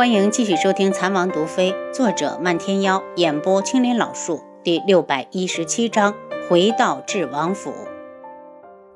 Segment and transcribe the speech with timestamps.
[0.00, 6.14] 欢迎继续收听《残王毒妃》，作者漫天妖，演播青林老树，第六百一十七章：
[6.48, 7.74] 回到智王府。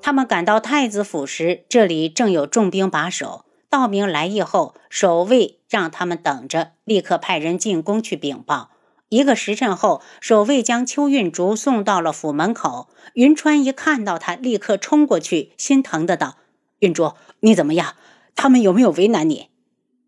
[0.00, 3.44] 他们赶到太子府时，这里正有重兵把守。
[3.68, 8.70] 道明来意后，守卫让他们等着，立刻派人进宫去禀报。
[9.10, 12.88] 一个时辰后，守卫将邱运竹送到了府门口。
[13.12, 16.36] 云川一看到他，立刻冲过去，心疼的道
[16.80, 17.94] ：“运竹，你怎么样？
[18.34, 19.50] 他们有没有为难你？”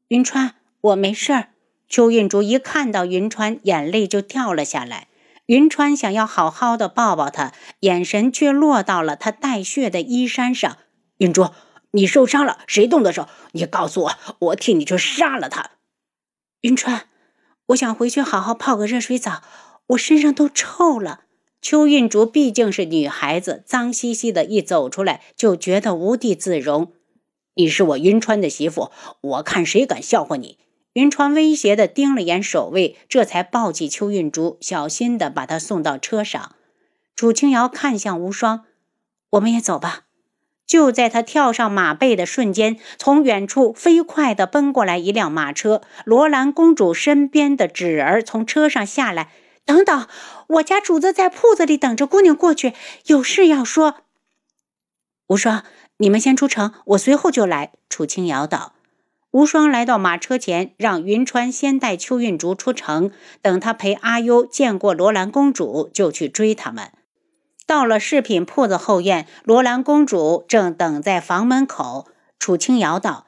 [0.09, 0.55] 云川。
[0.87, 1.49] 我没事儿。
[1.89, 5.09] 邱运竹一看到云川，眼泪就掉了下来。
[5.47, 10.77] 云川想要好好的抱抱他，眼神却落到了他带血的衣衫上。
[11.19, 11.51] 云竹，
[11.93, 13.29] 你受伤了，谁动的手？
[13.53, 15.71] 你告诉我，我替你去杀了他。
[16.63, 17.09] 云川，
[17.67, 19.43] 我想回去好好泡个热水澡，
[19.89, 21.21] 我身上都臭了。
[21.63, 26.93] 邱运竹毕竟是女孩子，脏兮兮的，一走出来就觉得无地自容。
[27.55, 28.91] 你是我云川的媳妇，
[29.21, 30.59] 我看谁敢笑话你。
[30.97, 36.55] 云川威胁地盯了眼守卫，这才抱起邱运竹，小心地把她送到车上。
[37.15, 38.65] 楚清瑶看向无双
[39.33, 40.05] ：“我们也走吧。”
[40.67, 45.83] 就在他跳上马背的瞬间，从远处飞快地奔过来一辆马车。
[46.07, 49.31] 罗兰公主身边的芷儿从车上下来
[49.67, 50.09] ：“等等，
[50.47, 52.73] 我家主子在铺子里等着姑娘过去，
[53.05, 53.97] 有事要说。”
[55.29, 55.63] 无双，
[55.99, 58.76] 你们先出城，我随后就来。”楚清瑶道。
[59.37, 63.11] 无双来到马车前，让云川先带邱运竹出城，
[63.43, 66.91] 等他陪阿优见过罗兰公主，就去追他们。
[67.67, 72.07] 到了饰品铺子后院，罗兰公主正等在房门口。
[72.39, 73.27] 楚清瑶道：“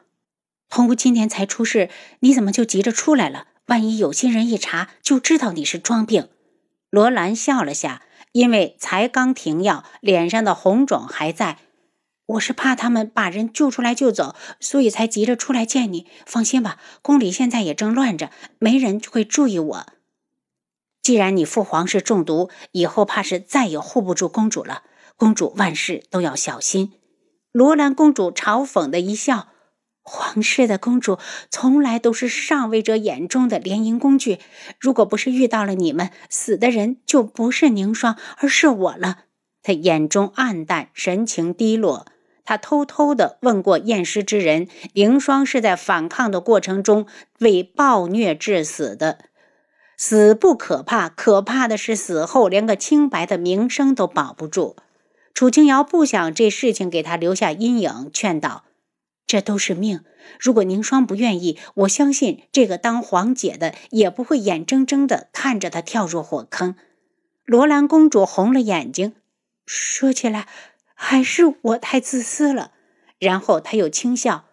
[0.70, 3.48] 童屋今天才出事，你怎么就急着出来了？
[3.66, 6.28] 万一有心人一查，就知道你是装病。”
[6.88, 8.00] 罗兰笑了下，
[8.32, 11.58] 因为才刚停药，脸上的红肿还在。
[12.28, 16.06] 我是怕他们把人救出来就走，所以才急着出来见你。
[16.26, 19.86] 放心吧，宫里现在也正乱着，没人会注意我。
[21.02, 24.82] 既然你父皇是中毒，以后怕是再也护不住公主了。
[25.16, 26.92] 公主万事都要小心。
[27.50, 29.48] 罗兰公主嘲讽的一笑
[30.04, 31.18] ：“皇室的公主
[31.50, 34.38] 从来都是上位者眼中的联姻工具。
[34.78, 39.20] 如果不是遇到了你们，死的人就不是凝霜，而是我了。”
[39.64, 42.06] 她眼中暗淡，神情低落。
[42.48, 47.06] 他偷偷地问过验尸之人，凌霜是在反抗的过程中
[47.38, 49.18] 被暴虐致死的。
[49.98, 54.76] 死不可怕，可怕的是死后连个清白的名声都保不住。
[55.34, 58.64] 楚清瑶不想这事情给他留下阴影，劝道
[59.28, 60.00] ：“这都是命。
[60.40, 66.74] 如果凝霜不愿意，我相信这个当皇姐的也不会眼睁睁地看着她跳入火坑。”
[67.44, 69.12] 罗兰公主红了眼睛，
[69.66, 70.48] 说起来。
[71.00, 72.72] 还是我太自私了。
[73.20, 74.46] 然后他又轻笑：“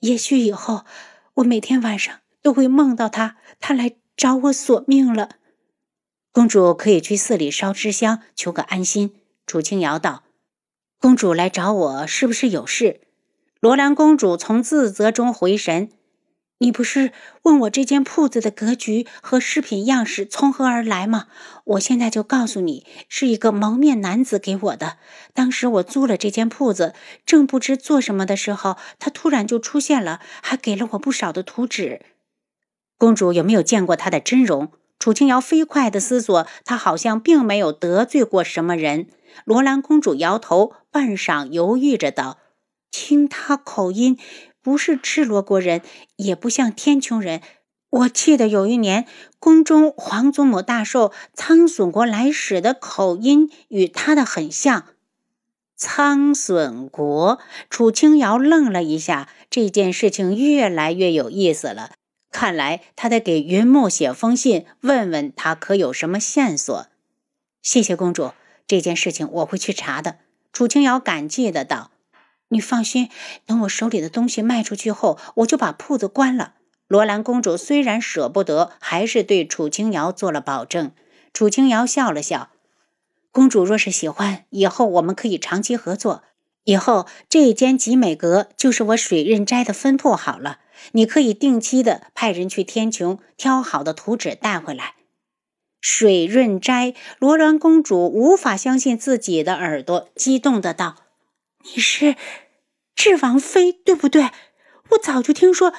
[0.00, 0.84] 也许以后
[1.34, 5.36] 我每天晚上都会梦到他，他来找我索命了。”
[6.32, 9.20] 公主可以去寺里烧支香，求个安心。
[9.46, 10.24] 楚清瑶道
[10.98, 13.00] ：“公主来找我，是不是有事？”
[13.60, 15.90] 罗兰公主从自责中回神。
[16.64, 21.26] 你不是问我这间铺子的格局和饰品样式从何而来吗？
[21.64, 24.96] 我现在就告诉你，是一个蒙面男子给我的。
[25.34, 26.94] 当时我租了这间铺子，
[27.26, 32.00] 正不知做什么的时候，他突然就出现了，还给了我不少的图纸。
[32.96, 34.72] 公主有没有见过他的真容？
[34.98, 39.08] 楚清瑶飞快地思索，她好像并没有得罪过什么人。
[39.44, 42.38] 罗兰公主摇头，半晌犹豫着道
[42.90, 44.18] ：“听他口音。”
[44.64, 45.82] 不是赤罗国人，
[46.16, 47.42] 也不像天穹人。
[47.90, 49.06] 我记得有一年，
[49.38, 54.86] 宫中皇祖母大寿，苍隼国来使的口音与他的很像。
[55.76, 57.38] 苍隼国，
[57.68, 59.28] 楚清瑶愣了一下。
[59.50, 61.92] 这件事情越来越有意思了，
[62.32, 66.86] 看来他得给云木写封信，问问他可有什么线索。
[67.60, 68.32] 谢谢公主，
[68.66, 70.16] 这件事情我会去查的。
[70.52, 71.90] 楚清瑶感激的道。
[72.54, 73.10] 你放心，
[73.44, 76.54] 等我手里的东西卖出去后，我就把铺子关了。
[76.86, 80.92] 罗兰公主虽然舍不得，还是对楚清瑶做了保证。
[81.32, 82.50] 楚清瑶笑了笑
[83.32, 86.22] ：“公主若是喜欢，以后我们可以长期合作。
[86.62, 90.60] 以后这间集美阁就是我水润斋的分铺好了，
[90.92, 94.94] 你可以定期的派人去天穹挑好的图纸带回来。”
[95.82, 100.96] 水润斋，罗兰公主无法相信自己的耳朵，激动的道
[101.64, 102.14] ：“你是？”
[102.96, 104.30] 智王妃对不对？
[104.90, 105.72] 我早就听说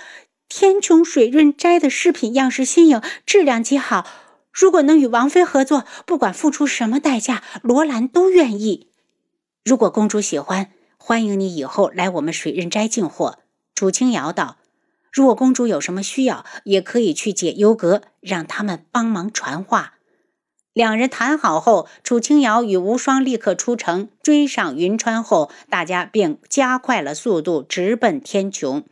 [0.50, 4.06] 天穹水润斋的饰品样式新颖，质量极好。
[4.52, 8.90] 如果能与王妃合作，不管付出什么代价，罗兰都愿意。
[9.64, 13.40] 如果公主喜欢，欢迎你以后来我们水润斋进货。
[13.74, 14.58] 楚清瑶道
[15.12, 19.95] ：“如果公主有什么需要，也可以去解忧阁，让他们帮忙传话。
[20.76, 28.84] 两人谈好后，楚清瑶与无双立刻出城追上云川后，大家便加快了速度，直奔天穹。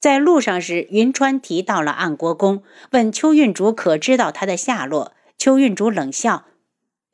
[0.00, 5.12] 在路上时，云川提到了安国公，问邱运竹可知道他的下落。
[5.38, 6.46] 邱运竹冷笑：“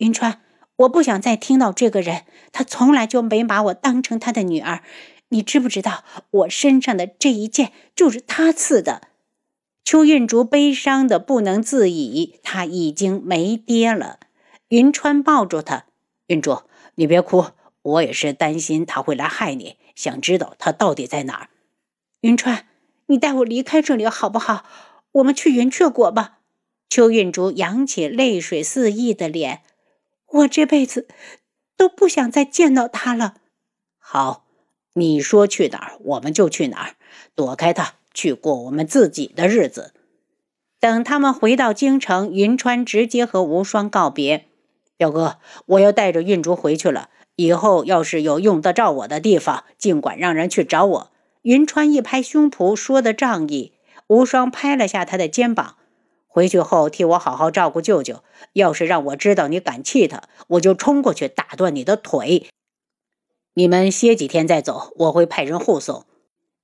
[0.00, 0.41] 云川，
[0.76, 4.81] 我不想再听到这个人，他从来就没把我当成他的女儿。
[5.29, 9.02] 你知不知道，我身上的这一剑就是他刺的？”
[9.85, 14.21] 邱运竹悲伤的不能自已，他已经没爹了。
[14.69, 15.87] 云川抱住他，
[16.29, 16.62] 运竹，
[16.94, 17.47] 你别哭，
[17.82, 21.49] 我也是担心他会来害你，想知道他到底在哪儿。
[22.21, 22.69] 云川，
[23.06, 24.65] 你带我离开这里好不好？
[25.12, 26.38] 我们去云雀国吧。
[26.88, 29.62] 邱运竹扬起泪水四溢的脸，
[30.26, 31.09] 我这辈子
[31.76, 33.37] 都不想再见到他了。
[33.99, 34.44] 好，
[34.94, 36.94] 你说去哪儿，我们就去哪儿，
[37.35, 37.94] 躲开他。
[38.12, 39.93] 去过我们自己的日子。
[40.79, 44.47] 等他们回到京城，云川直接和无双告别
[44.97, 47.11] ：“表哥，我要带着运竹回去了。
[47.37, 51.11] 以后要是有用得着我的地方，尽管让人去找我。”
[51.43, 53.73] 云川一拍胸脯，说的仗义。
[54.09, 55.77] 无双拍了下他的肩膀
[56.27, 58.23] ：“回去后替我好好照顾舅舅。
[58.55, 62.49] 要是让我知道你敢气他，我就冲过去打断你的腿。
[63.55, 66.05] 你们歇几天再走，我会派人护送。”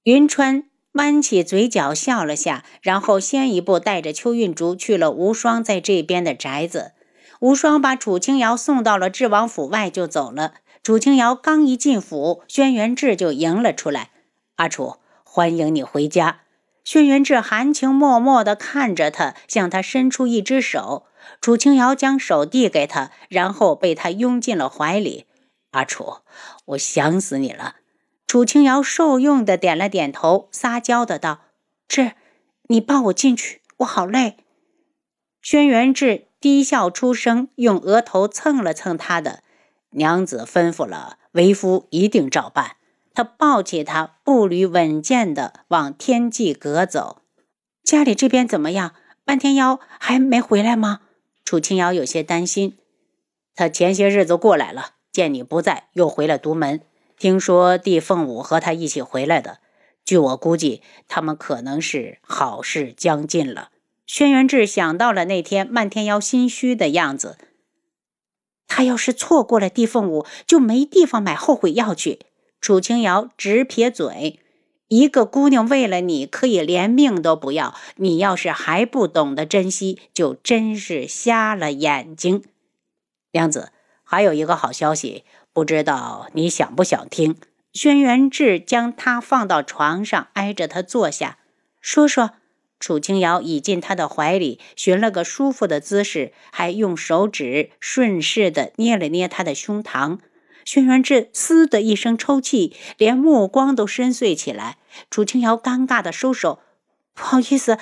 [0.05, 0.65] 云川。
[0.97, 6.93] 弯起嘴角笑了下，然后先一步带着邱运竹去了无双在这边的宅子。
[7.41, 10.55] 无双把楚清瑶送到了智王府外就走了。
[10.83, 14.11] 楚清瑶刚一进府，轩辕志就迎了出来
[14.57, 16.41] ：“阿楚，欢迎你回家。”
[16.85, 21.07] 轩辕志含情脉脉地看着他，向他伸出一只手。
[21.41, 25.27] 楚清瑶将手递给他，然后被他拥进了怀里。
[25.73, 26.19] “阿楚，
[26.67, 27.75] 我想死你了。”
[28.27, 31.43] 楚清瑶受用的点了点头，撒娇的道
[31.87, 32.13] ：“志，
[32.69, 34.39] 你抱我进去，我好累。”
[35.41, 39.45] 轩辕志低笑出声，用额头蹭了蹭他的。
[39.91, 42.77] 娘子吩咐了，为夫一定照办。
[43.15, 47.23] 他抱起他，步履稳健的往天际阁走。
[47.85, 48.95] 家里这边怎么样？
[49.25, 51.01] 半天妖还没回来吗？
[51.45, 52.77] 楚清瑶有些担心。
[53.55, 56.83] 他前些日子过来了，见你不在，又回了独门。
[57.19, 59.59] 听说帝凤舞和他一起回来的，
[60.05, 63.71] 据我估计，他们可能是好事将近了。
[64.07, 67.39] 轩辕志想到了那天漫天妖心虚的样子，
[68.69, 72.21] 他要是错过了帝凤舞，就没地方买后悔药去。
[72.61, 74.41] 楚清瑶直撇嘴
[74.89, 82.45] ：“一个姑娘为了你可以连命都不要，你要是还不懂得珍惜，就真是瞎了眼睛。”
[83.33, 83.73] 娘子，
[84.05, 85.25] 还有一个好消息。
[85.57, 87.35] 不知道你想不想听？
[87.73, 91.39] 轩辕志将他放到床上，挨着他坐下，
[91.81, 92.33] 说说。
[92.79, 100.19] 楚清瑶倚进他的怀里，寻了个舒服的姿势，还用手指顺势的捏了捏他的胸膛。
[100.67, 104.77] 轩辕志嘶的一声抽泣，连目光都深邃起来。
[105.11, 106.61] 楚清瑶尴尬的收手，
[107.15, 107.79] 不好意思，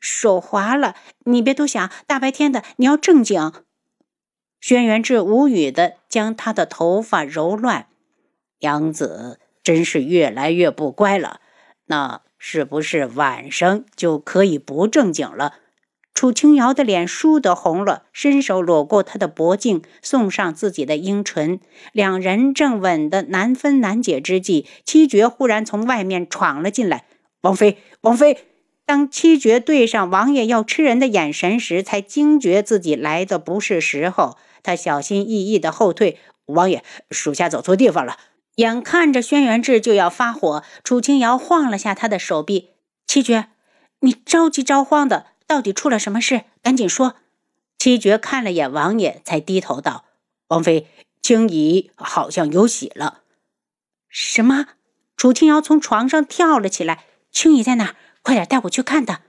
[0.00, 0.96] 手滑了。
[1.26, 3.52] 你别多想，大白天的，你要正经。
[4.62, 7.88] 轩辕志无语的将他的头发揉乱，
[8.60, 11.40] 娘子真是越来越不乖了。
[11.86, 15.54] 那是不是晚上就可以不正经了？
[16.14, 21.58] 楚清瑶的脸倏地红了，伸手搂过他的脖颈，送上自己的樱唇。
[21.90, 27.06] 两人正吻得难分难解之际，七绝忽然从外面闯了进来。
[27.40, 28.38] 王妃，王妃！
[28.86, 34.36] 当七绝对上王爷要吃人的眼神时，才惊觉自己来的不是时候。
[34.62, 38.18] 他小心翼翼地后退，王爷，属下走错地方了。
[38.56, 42.70] 眼看着轩辕志就要发火，楚清瑶晃了下他的手臂
[43.06, 43.48] ：“七绝，
[44.00, 46.44] 你着急着慌的，到底出了什么事？
[46.62, 47.16] 赶紧说。”
[47.78, 50.04] 七绝看了眼王爷，才低头道
[50.48, 50.86] ：“王妃，
[51.20, 53.22] 青姨好像有喜了。”
[54.08, 54.66] 什么？
[55.16, 57.96] 楚清瑶从床上跳了起来：“青姨在哪？
[58.22, 59.22] 快点带我去看她。”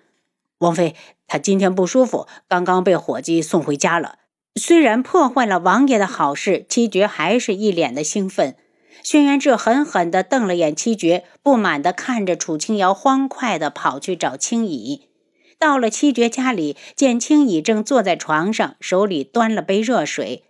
[0.60, 0.96] 王妃，
[1.28, 4.20] 她今天不舒服，刚刚被伙计送回家了。
[4.56, 8.56] 虽然破坏了王爷的好事，七绝还是一脸的兴奋。
[9.02, 15.10] 轩辕志狠狠地瞪了眼七绝，不满地看着楚清瑶，欢快地跑去找青乙。
[15.58, 20.44] 到了七绝家里，见青乙正坐在床上，手里端了杯热水。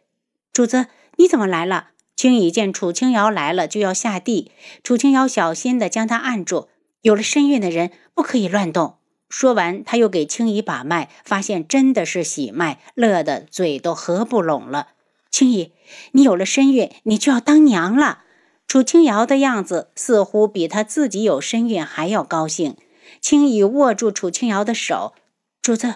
[0.52, 1.90] 主子，你怎么来了？
[2.16, 4.52] 青乙见楚清瑶来了，就要下地。
[4.84, 6.68] 楚清瑶小心地将他按住。
[7.02, 8.98] 有了身孕的人，不可以乱动。
[9.34, 14.90] 说完，他又给青姨把脉，发现真的是喜脉，乐得嘴都合不拢了。
[15.32, 15.72] 青姨，
[16.12, 18.20] 你有了身孕，你就要当娘了。
[18.68, 22.78] 楚清瑶的样子似乎比她自己有身孕还要高兴。
[23.20, 25.16] 青姨握住楚清瑶的手
[25.64, 25.96] ：“主子，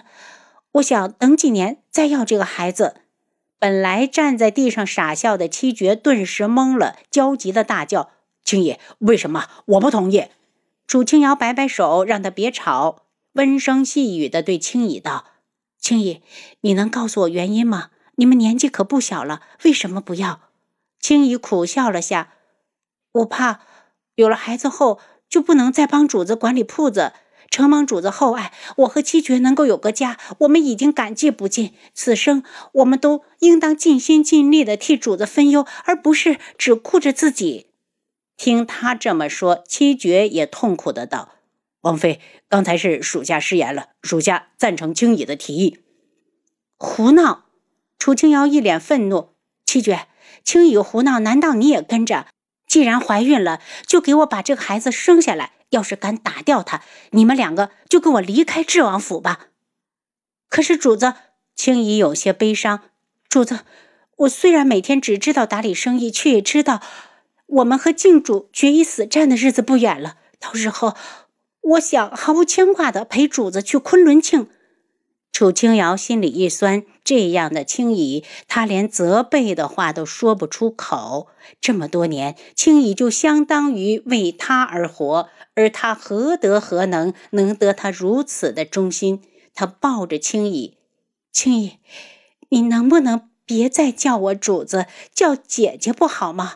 [0.72, 2.96] 我想等几年再要这个孩子。”
[3.60, 8.10] 本来站在地上傻笑的七绝顿时懵了，焦急的大叫
[8.42, 9.46] ：“青姨，为什么？
[9.66, 10.24] 我不同意！”
[10.88, 13.02] 楚青瑶摆摆手，让他别吵，
[13.38, 15.24] 温声细语的对青姨道
[15.78, 16.22] ：“青姨，
[16.62, 17.90] 你能告诉我原因吗？
[18.16, 20.40] 你们年纪可不小了，为什么不要？”
[20.98, 22.32] 青姨苦笑了下
[23.14, 23.60] ：“我怕
[24.16, 27.12] 有了孩子后就不能再帮主子管理铺子。”
[27.48, 31.72] 承蒙主子厚爱，我和七绝能够有个家，我们已经感激不尽。
[31.94, 32.42] 此生
[32.72, 37.68] 我们都应当尽心尽力的替主子分忧，而不是只顾着自己。
[38.36, 41.36] 听他这么说，七绝也痛苦的道
[41.82, 45.78] ：“王妃，刚才是属下失言了，属下赞成青姨的提议。”
[46.78, 47.44] 胡闹！
[47.98, 49.34] 楚清瑶一脸愤怒
[49.66, 50.06] ：“七绝，
[50.44, 52.26] 青姨胡闹，难道你也跟着？
[52.66, 59.48] 既然怀孕了，就给我把这个孩子生下来。”要是敢打掉他，你们两个就跟我离开智王府吧。
[60.48, 61.12] 可是主子，
[61.54, 62.84] 青姨有些悲伤。
[63.28, 63.66] 主子，
[64.16, 66.80] 我虽然每天只知道打理生意，却也知道
[67.44, 70.16] 我们和靖主决一死战的日子不远了。
[70.40, 70.96] 到时候，
[71.68, 74.48] 我想毫无牵挂的陪主子去昆仑庆。
[75.30, 81.28] 楚清瑶心里一酸，这样的青姨，她连责备的话都说不出口。
[81.60, 89.22] 这么多年，青姨就相当于为他而活，而他何德何能，能得他如此的忠心？
[89.54, 90.78] 他抱着青姨，
[91.30, 91.78] 青姨，
[92.48, 96.54] 你能不能别再叫我主子，叫姐姐不好吗？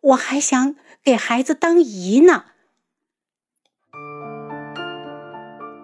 [0.00, 2.44] 我还想给孩子当姨呢。